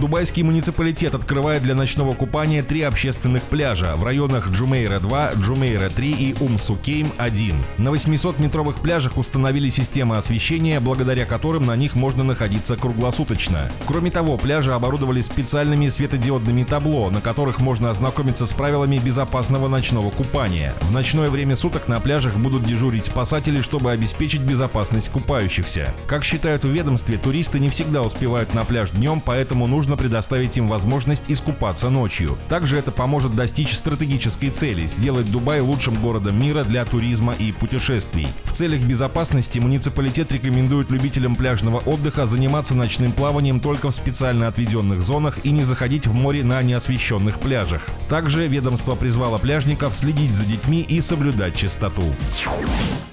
[0.00, 7.54] Дубайский муниципалитет открывает для ночного купания три общественных пляжа в районах Джумейра-2, Джумейра-3 и Умсукейм-1.
[7.76, 13.70] На 800-метровых пляжах установили системы освещения, благодаря которым на них можно находиться круглосуточно.
[13.86, 20.08] Кроме того, пляжи оборудовали специальными светодиодными табло, на которых можно ознакомиться с правилами безопасного ночного
[20.08, 20.72] купания.
[20.80, 25.94] В ночное время суток на пляжах будут дежурить спасатели, чтобы обеспечить безопасность купающихся.
[26.06, 30.56] Как считают в ведомстве, туристы не всегда успевают на пляж днем, поэтому нужно нужно предоставить
[30.56, 32.38] им возможность искупаться ночью.
[32.48, 38.28] Также это поможет достичь стратегической цели– сделать Дубай лучшим городом мира для туризма и путешествий.
[38.44, 45.02] В целях безопасности муниципалитет рекомендует любителям пляжного отдыха заниматься ночным плаванием только в специально отведенных
[45.02, 47.82] зонах и не заходить в море на неосвещенных пляжах.
[48.08, 52.04] Также ведомство призвало пляжников следить за детьми и соблюдать чистоту.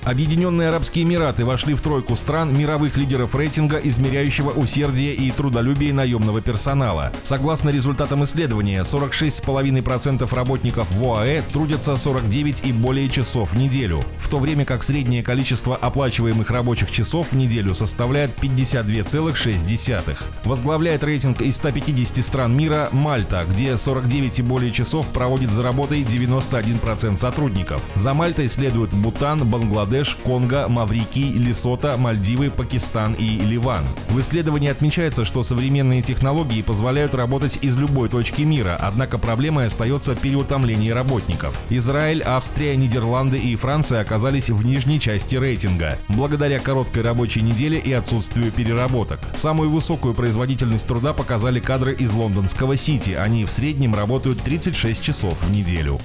[0.04, 6.40] Объединенные Арабские Эмираты вошли в тройку стран мировых лидеров рейтинга, измеряющего усердие и трудолюбие наемного
[6.40, 7.14] персонала персонала.
[7.24, 14.28] Согласно результатам исследования, 46,5% работников в ОАЭ трудятся 49 и более часов в неделю, в
[14.28, 20.18] то время как среднее количество оплачиваемых рабочих часов в неделю составляет 52,6.
[20.44, 26.02] Возглавляет рейтинг из 150 стран мира Мальта, где 49 и более часов проводит за работой
[26.02, 27.82] 91% сотрудников.
[27.96, 33.86] За Мальтой следуют Бутан, Бангладеш, Конго, Маврикий, Лесото, Мальдивы, Пакистан и Ливан.
[34.10, 39.68] В исследовании отмечается, что современные технологии технологии позволяют работать из любой точки мира, однако проблемой
[39.68, 41.58] остается переутомление работников.
[41.70, 47.94] Израиль, Австрия, Нидерланды и Франция оказались в нижней части рейтинга, благодаря короткой рабочей неделе и
[47.94, 49.20] отсутствию переработок.
[49.36, 53.12] Самую высокую производительность труда показали кадры из лондонского Сити.
[53.12, 56.00] Они в среднем работают 36 часов в неделю.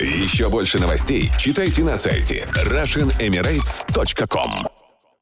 [0.00, 4.69] Еще больше новостей читайте на сайте RussianEmirates.com